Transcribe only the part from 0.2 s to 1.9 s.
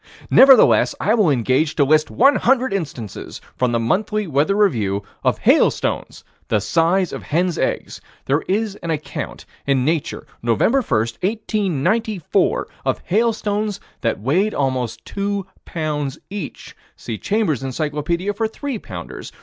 Nevertheless I will engage to